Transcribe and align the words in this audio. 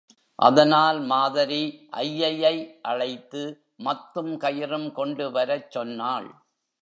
அதனால் 0.39 0.99
மாதரி 1.01 1.89
ஐயையை 1.89 2.55
அழைத்து 2.81 3.41
மத்தும் 3.83 4.33
கயிறும் 4.37 4.91
கொண்டு 4.91 5.31
வரச் 5.31 5.71
சொன்னாள். 5.71 6.29